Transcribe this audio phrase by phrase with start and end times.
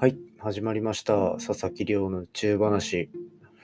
[0.00, 1.32] はい、始まりました。
[1.32, 3.10] 佐々木亮の宇宙話。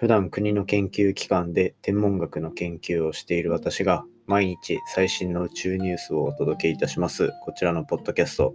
[0.00, 7.30] 普段国の研究機関で天文学の研究をしている私が毎日最新の宇宙ニュースをお届けいたします。
[7.44, 8.52] こちらのポッドキャスト。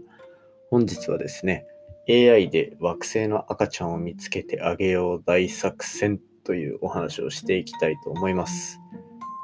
[0.70, 1.68] 本日はですね、
[2.10, 8.82] AI で惑星の赤ちゃんを見つけてあげよう大作戦というお話をしていきたいと思います。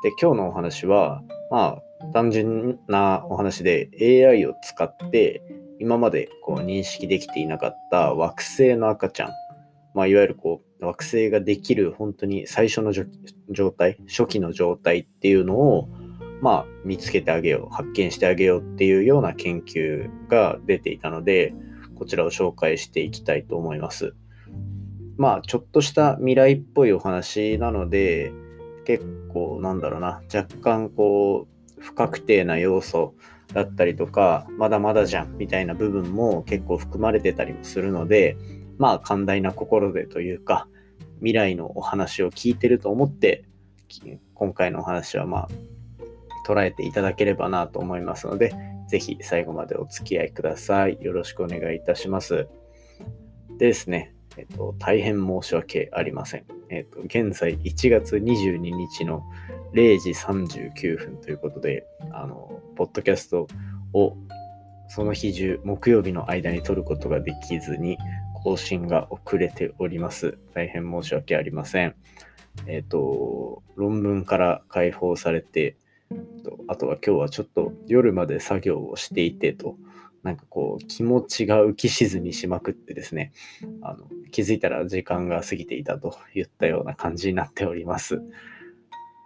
[0.03, 3.89] で、今日のお話は、まあ、単純なお話で
[4.29, 5.41] AI を使って
[5.79, 9.29] 今までこう認識できていなかった惑星の赤ちゃん、
[9.93, 15.89] まあ、いわゆるこう惑星ができる本当に最初の状態初期の状態っていうのを、
[16.41, 21.53] まあ、見つけてあげよう発見してあげようっていうような研究が出ていたので
[21.95, 24.15] こちらを紹介していきたいと思います。
[25.17, 28.33] まあちょっとした未来っぽいお話なので
[28.85, 33.15] 結構なんだろうな若干こう不確定な要素
[33.53, 38.37] だったりとか、まだまだじゃんみたいな部分も結構含まれてたりもするので、
[38.77, 40.67] まあ寛大な心でというか、
[41.19, 43.45] 未来のお話を聞いてると思って、
[44.33, 45.49] 今回のお話はまあ
[46.47, 48.53] 捉えていただければなと思いますので、
[48.87, 50.97] ぜひ最後までお付き合いください。
[51.01, 52.47] よろしくお願いいたします。
[53.57, 56.45] でですね、えっと、大変申し訳ありません。
[56.69, 59.23] えっと、現在1月22日の
[59.73, 63.47] 0時39分ということで、あの、ポッドキャスト
[63.93, 64.17] を
[64.87, 67.97] その日中、木曜日の間に撮ることができずに、
[68.43, 70.37] 更新が遅れております。
[70.53, 71.95] 大変申し訳ありません。
[72.67, 75.77] えっ、と、論文から解放されて、
[76.67, 79.77] あとは今日はちょっと夜まで作業をしていてと、
[80.25, 83.31] なんかこう気持ちが浮き沈みしまくってですね、
[83.83, 88.23] あの気づいたら時間が過ぎていたといったような感じになっております。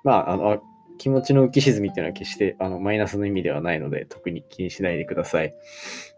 [0.03, 0.61] まあ、あの
[0.97, 5.53] 気持ちの浮き沈みっていうのは決してあのマイナスの意味ではないので、特に気にしないでください。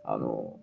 [0.04, 0.60] あの、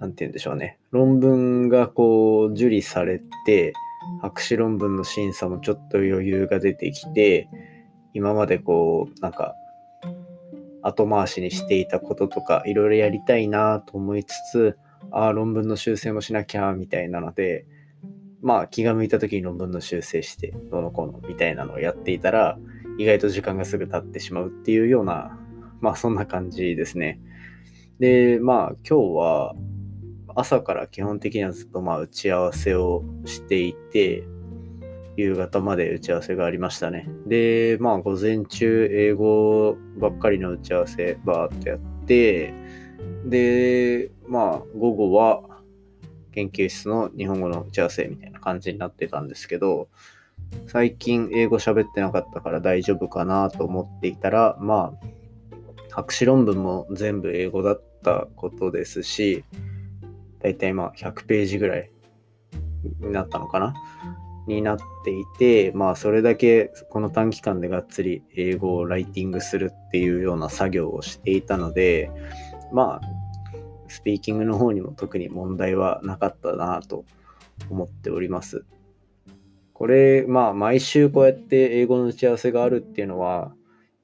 [0.00, 0.80] なんて言うんでしょうね。
[0.90, 3.74] 論文がこう受理されて、
[4.22, 7.48] 博士論文の審査もちょっと余裕が出てきて、
[8.12, 9.54] 今までこう、なんか、
[10.86, 14.76] 後回しにしていたこととか、いろいろやりたいなと思いつつ、
[15.10, 17.66] ああ、論文の修正もしなきゃ、みたいなので、
[18.42, 22.58] まあ気が向いた時に論文の修正して、どのこのみたいなのをやっていたら、
[22.98, 25.38] 意外と時間がすぐ経ってしまうっていうような、
[25.80, 27.20] まあそんな感じですね。
[27.98, 29.54] で、まあ今日は
[30.34, 34.24] 朝から基本的にはずっとまあ打ち合わせをしていて、
[35.16, 37.08] 夕方まで打ち合わせがありましたね。
[37.26, 42.54] で、まあ午前中英語ばっかりの打ち合わせバーっとやって、
[43.24, 45.42] で、まあ午後は
[46.32, 49.88] 研究室の日本語の打ち合わせみたいな感じになってたんですけど、
[50.68, 55.06] 最近英語喋ってなかったから大丈夫かなと思っていたら、まあ、
[55.90, 59.44] 博士論文も全部英語だったことですし、
[60.40, 61.90] だいたいまあ100ページぐらい
[63.00, 63.74] になったのかな
[64.46, 72.10] になっていて、まあそれだけこの短期間でがっつり英語をライティングするっていうような作業をしていたので、
[72.72, 73.26] まあ
[73.88, 77.04] スピーキングの方にも特に問題はなかったなと
[77.70, 78.64] 思っております。
[79.72, 83.54] これ、まあ、毎週こうやって英語の打ち合わせがあるっていうのは、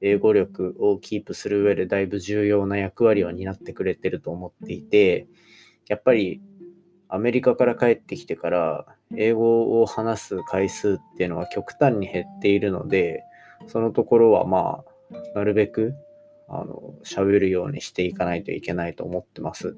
[0.01, 5.27] 英語力をキープする上でだいぶ重要な役割を担ってくれてると思っていて、
[5.87, 6.41] やっぱり
[7.13, 8.85] アメリカから帰ってきてから、
[9.15, 13.23] 英語を話す回数っていうのは極端に減っているので、
[13.67, 15.93] そのところはまあ、なるべく
[16.47, 19.75] あの、喋るようにしていかないといけないと思ってます。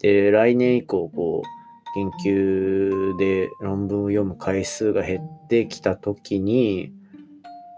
[0.00, 6.92] で、来年以降、こう、研究で論文を読む回数が減ってきたときに、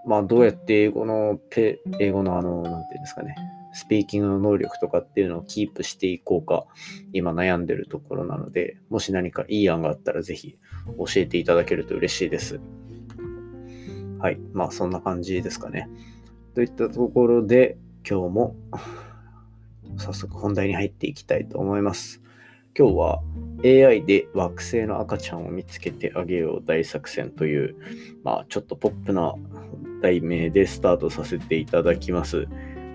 [0.06, 3.34] まあ、どうやって英語のペ、英語のあの、なんていうんですかね、
[3.78, 6.66] スピーキングの能力とかっていうのをキープしていこうか、
[7.12, 10.58] 今悩んでるところなので、もし何かいい案があったらぜひ
[10.98, 12.60] 教えていただけると嬉しいです。
[14.18, 14.40] はい。
[14.52, 15.88] まあ、そんな感じですかね。
[16.56, 17.78] といったところで、
[18.08, 18.56] 今日も
[19.96, 22.20] 早速本題に入っていきたいと思います。
[22.76, 23.22] 今日は
[23.64, 27.76] AI で惑星の赤ちゃんを見つけてあげよう大作戦という、
[28.24, 29.34] まあちょっとポップな
[30.02, 32.48] 題名でスタートさせていただきます。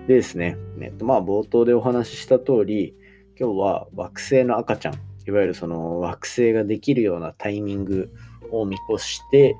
[0.06, 2.94] でですね、えっと、まあ冒頭でお話しした通り、
[3.38, 4.94] 今日は惑星の赤ちゃん、
[5.26, 8.12] いわゆるその惑星ができるようなタイミング
[8.50, 9.56] を見越して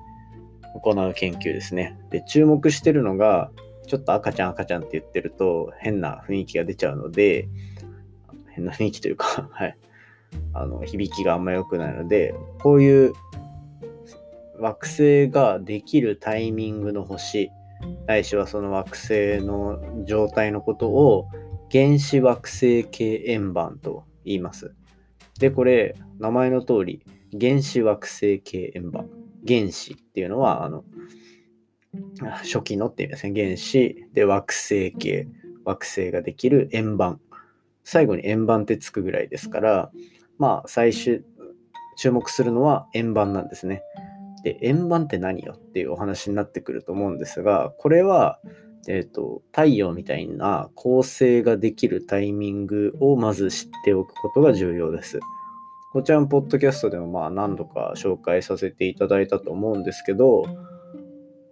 [0.75, 1.99] 行う研究ですね。
[2.11, 3.51] で、注目してるのが、
[3.87, 7.49] ちょっと赤ちゃん赤ちゃんって言ってると変な雰囲気が出ちゃうので、
[8.51, 9.77] 変な雰囲気というか、 はい。
[10.53, 13.13] あの、響きがあんま良くないので、こういう
[14.59, 17.51] 惑星ができるタイミングの星、
[18.07, 21.29] ないしはその惑星の状態のことを
[21.71, 24.75] 原子惑星系円盤と言います。
[25.39, 27.03] で、これ、名前の通り、
[27.39, 29.09] 原子惑星系円盤。
[29.47, 30.85] 原子っていうのは、あの、
[32.43, 33.45] 初期のっていうですね。
[33.45, 35.27] 原子で惑星系、
[35.65, 37.21] 惑星ができる円盤。
[37.83, 39.91] 最後に円盤ってつくぐらいですから、
[40.39, 41.25] まあ、最終、
[41.97, 43.83] 注目するのは円盤なんですね。
[44.45, 48.39] で、円盤って何よっていうお話になってくると思うんですが、これは、
[48.87, 55.19] え、ー、と、太陽みたいな構成ができるタイミングをまず知っておくことが重要です。
[55.95, 60.45] こちらのポッドキャストでもまあ何度か紹介させていただいたと思うんですけど、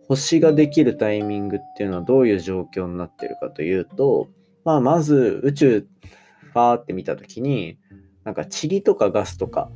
[0.08, 4.28] 星ができるタイミングっていうのはどういう状況になってるかというと、
[4.64, 7.78] まあまず宇宙ファーって見た時に、
[8.24, 9.70] なんか塵とかガスとか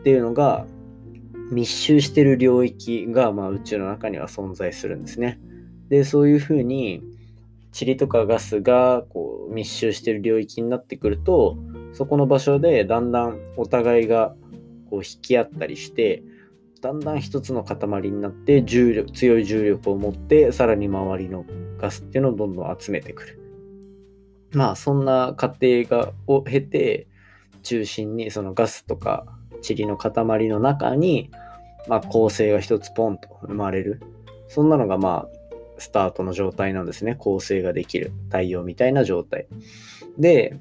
[0.00, 0.66] っていうのが
[1.52, 5.38] 密集してる領域がまあ宇宙の中には存在するんですね。
[5.90, 7.02] で、そういうふうに
[7.78, 11.58] 塵とかガスがこう密集してる領域になってくると、
[11.92, 14.34] そこの場所でだんだんお互いが
[14.88, 16.22] こう引き合ったりして、
[16.80, 21.44] だんだん一つの塊になって重力強い重力を持ってさらに周りの
[21.78, 23.40] ガスっていうのをどんどん集めてくる。
[24.52, 27.06] まあそんな過程がを経て
[27.62, 29.26] 中心にそのガスとか
[29.66, 31.30] 塵の塊の中に、
[31.88, 34.00] まあ、構成が一つポンと生まれる。
[34.48, 35.42] そんなのがまあ
[35.78, 37.16] スタートの状態なんですね。
[37.16, 39.46] 構成ができる太陽みたいな状態。
[40.18, 40.58] で、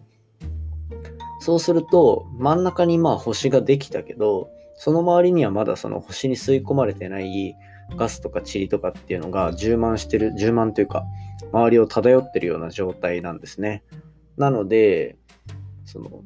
[1.40, 7.56] そうすると真ん中にまあ星ができたけど、その周りにはまだその星に吸い込まれてない
[7.96, 11.04] ガスとか塵とかっていうのが充満してる、充満というか、
[11.52, 13.84] 周りを漂ってるような状態なんですね。
[14.38, 15.18] なので、
[15.86, 16.24] その、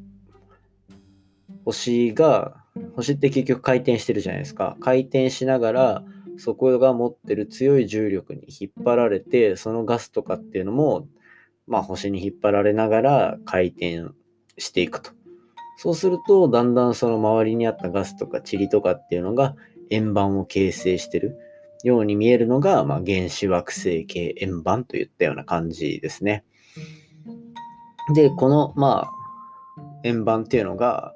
[1.66, 2.65] 星が、
[2.96, 4.78] 星って結局回転してるじゃないですか。
[4.80, 6.04] 回転しながら、
[6.38, 11.08] そこが持ってる強い重力に引っ張られて、そのガスとかっていうのも、
[11.68, 14.04] まあ星に引っ張られながら回転
[14.58, 15.12] していくと。
[15.78, 19.56] そうすると、だんだんその周りにあったガスとか塵とかっていうのが
[19.90, 21.38] 円盤を形成してる
[21.84, 26.44] ように見えるのが、まあ、原子惑星系円盤といったような感じですね。
[28.14, 29.12] で、この、まあ、
[30.04, 31.14] 円盤っていうのが、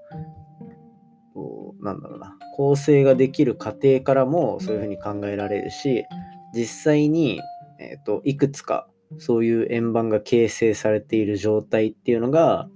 [1.81, 6.05] なんだろうな、構成ができる過程からもそういうふうに考えられるし、
[6.53, 7.41] 実際に、
[7.79, 8.87] えーと、いくつか
[9.17, 12.69] そういう円盤が形成されている状態っていうのが、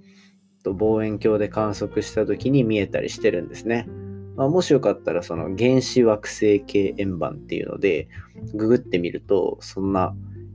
[0.64, 3.86] 望遠鏡で観測した時に見えたりしてるんですね。
[4.36, 8.08] まあ、もしよかったらその原子惑星系円盤っていうので
[8.54, 10.14] ググってみるとそんな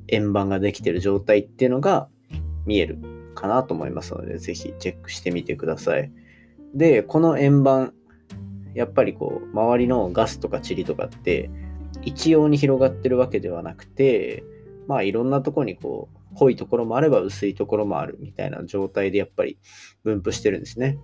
[0.10, 2.10] 円盤ができてる状態っていうのが
[2.66, 3.00] 見える
[3.36, 6.12] かなと思いますのでぜひチェックしてみてください。
[6.74, 7.94] でこの円盤
[8.76, 11.50] やっぱりこう周りのガスとか塵とかって
[12.04, 14.44] 一様に広がってるわけではなくて
[14.88, 19.58] まあいろんなとこにこう濃いところもあれば薄いところもあるみたいな状態でやっぱり
[20.04, 20.98] 分布してるんですね。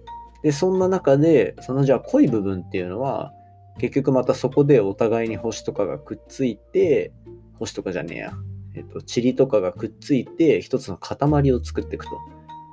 [0.44, 3.34] でそんな中でそのじゃあ濃い部分っていうのは
[3.80, 7.12] 結局またそこでお互いに星とかがくっついて
[7.60, 8.34] 星とかじゃねえや、
[8.76, 12.12] えっと、塵とかがくっついて一つの塊を作っていくと。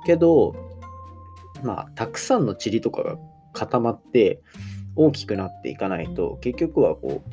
[0.05, 0.55] けど
[1.63, 3.17] まあたくさんの塵とかが
[3.53, 4.41] 固まって
[4.95, 7.23] 大きくなっていかないと結局はこ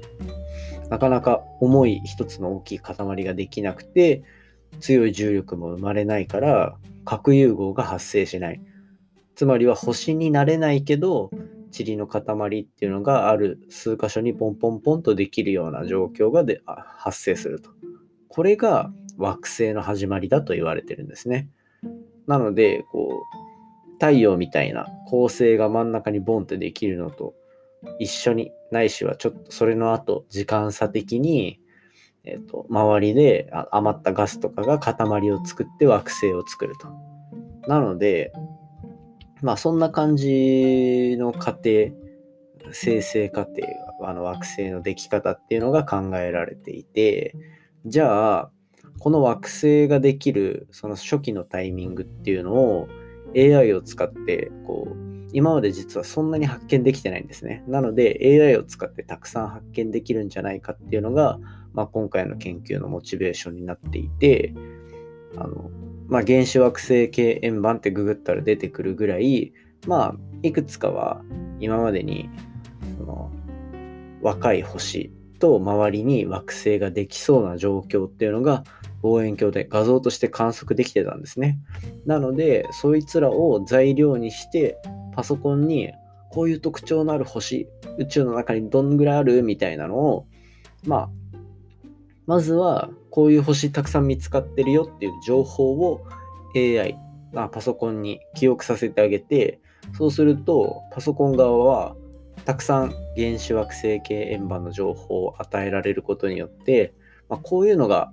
[0.84, 4.22] うなかなか重い一つの大きい塊ができなくて
[4.80, 8.60] 強い重力も生まれないから核融合が発生しない。
[9.34, 11.30] つまりは星になれないけど
[11.76, 12.20] 塵の塊
[12.60, 17.70] っていうのがある数箇所にポンポンポンとできるような状況がで発生すると。
[18.28, 21.48] これが惑星の始まりだと言われてるんですね。
[22.26, 23.24] なのでこ
[23.88, 27.34] う太陽みたいな恒星が真ん中にボンってできるのと
[27.98, 31.60] 一緒に、ないしはちょっとそれの後、時間差的に、
[32.24, 36.88] え、ー、と、周りで余ったガスとかが塊を作って惑星を作ると。
[37.66, 38.32] なので、
[39.42, 41.92] まあそんな感じの過程、
[42.72, 43.62] 生成過程、
[44.02, 47.34] あの惑星のでき方っていうのが考えられていて、
[47.86, 48.50] じゃあ、
[48.98, 52.88] この惑星ができるその初期のタイミングっていうのを
[53.34, 57.62] AI を使ってこう今まで実はそんなに発見できてないんですね。
[57.68, 61.38] なので AI を使ってたくさん発見できるんじゃないかっていうのが、
[61.72, 64.54] まあ、今回の研究のモチベーションになっていて、
[65.36, 65.70] あの
[66.08, 69.52] まあ、原子惑星系円盤ってググったら出てくるぐらい、
[69.86, 71.22] まあ、いくつかは
[71.60, 72.28] 今までに
[72.98, 73.30] その
[74.20, 78.64] 若い星と周りに惑星ができそうな状況っていうのが
[79.02, 81.58] 望遠鏡で画像として観測できてたんですね。
[82.06, 84.76] なので、そいつらを材料にして
[85.20, 85.92] パソコンに
[86.30, 90.26] こういう特徴のある星、宇宙の中にどんぐらいあるみたいなのを、
[90.86, 91.10] まあ、
[92.24, 96.06] まずはこういう星たくさん見つかってるよっていう情報を
[96.56, 96.96] AI、
[97.34, 99.60] まあ、パソコンに記憶させてあげて、
[99.92, 101.96] そうすると、パソコン側は、
[102.46, 106.94] たくさん原子惑星系円盤の情報を与えられることによって、
[107.28, 108.10] まあ、こういうのが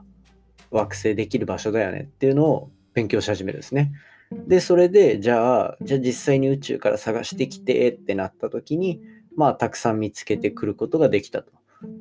[0.72, 3.94] 惑星できる場所だよねっていうのを勉強し始めるんですね。
[4.32, 9.02] で、それで、じゃあ、じゃあ実際に宇宙から探してきてってなった時に、
[9.36, 11.52] まあ、たくさん見つけてくることができたと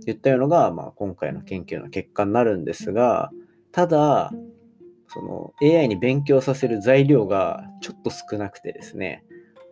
[0.07, 3.31] いったようのが、まあ、今回の研究の結果になるんですが、
[3.73, 4.33] ただ、
[5.09, 9.25] その AI に勉強させる材料がちょっと少なくてですね、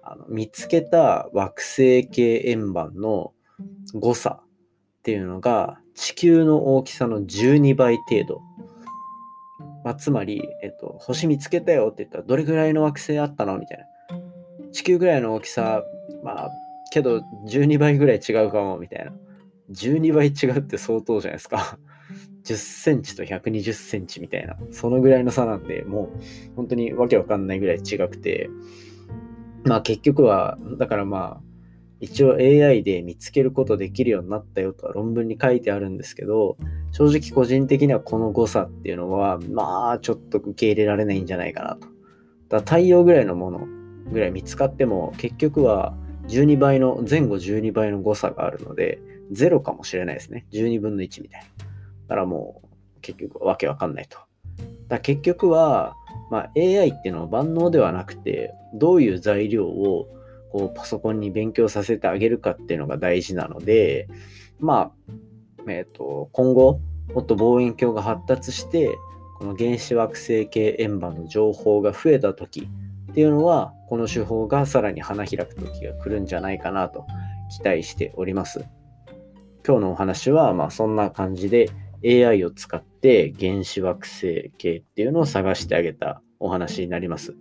[0.02, 3.32] あの見つけた惑星系円盤の
[3.94, 4.42] 誤差っ
[5.02, 8.42] ていうのが地球の大きさの12倍程度。
[9.84, 13.84] まあ、つまり、えっと、星見つけたよって言ったらどれぐらいの惑星あったのみたいな。
[14.72, 15.84] 地球ぐらいの大きさ、
[16.22, 16.50] まあ、
[16.90, 19.12] けど12倍ぐらい違うかもみたいな。
[19.70, 21.78] 12倍違うって相当じゃないですか。
[22.44, 28.50] 10センチと120センチみたいな、そのぐらいの差なんで、もう本当にわけわかんないぐらい違くて、
[29.64, 31.53] まあ結局は、だからまあ、
[32.04, 36.56] 一応 AI で見つけることできるようになったよとは論文に書いてあるんですけど、
[36.92, 41.88] 正直個人的にはこの誤差っていうのは、まあちょっと受け入れられないんじゃないかなと。
[42.48, 43.66] だ太陽ぐらいのもの
[44.12, 45.96] ぐらい見つかっても、結局は
[46.28, 49.00] 12倍の、前後12倍の誤差があるので、
[49.32, 50.46] 0かもしれないですね。
[50.52, 51.46] 12分の1みたいな。
[51.46, 54.18] だからもう、結局わけわかんないと。
[54.88, 55.94] だ結局は、
[56.30, 60.08] まあ、AI っていうのは万能ではなくて、どういう材料を
[60.54, 64.06] こうパソコンに勉強させてあげるかっていうのが大事なので、
[64.60, 65.12] まあ、
[65.68, 66.78] えっ、ー、と、今後、
[67.12, 68.96] もっと望遠鏡が発達して、
[69.40, 72.68] この原子惑星系円盤の情報が増えた時
[73.10, 77.04] っていうのは、この手法がさらに花開く時が来るんじゃないかなと
[77.50, 78.64] 期待しております。
[79.66, 81.68] 今日のお話は、まあそんな感じで
[82.04, 87.34] AI を使って原子惑星系っていうのを探してあげたお話になります。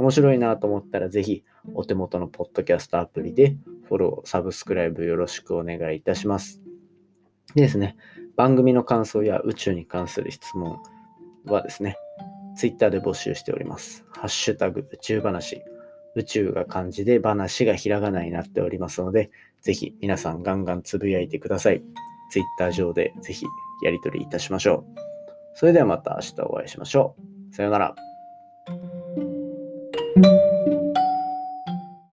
[0.00, 6.62] 面白いなと思ったらぜひお手元のポッドキャストアプリでフォロー、サブスクライブよろしくお願いいたします。
[7.54, 7.96] でですね、
[8.34, 10.78] 番組の感想や宇宙に関する質問
[11.44, 11.98] はですね、
[12.56, 14.06] Twitter で募集しております。
[14.12, 15.62] ハッシュタグ宇宙話。
[16.14, 19.30] 宇宙が漢字で話がひらがなになっておりますので、
[19.60, 21.82] ぜひ皆さんガンガンつぶやいてください。
[22.32, 23.44] Twitter 上でぜひ
[23.84, 25.00] やり取りいたしましょう。
[25.54, 27.14] それではまた明日お会いしましょ
[27.50, 27.54] う。
[27.54, 28.09] さようなら。
[30.22, 30.59] thank you